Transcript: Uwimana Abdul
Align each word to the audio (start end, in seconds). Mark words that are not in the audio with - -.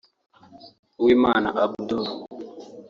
Uwimana 0.99 1.47
Abdul 1.65 2.05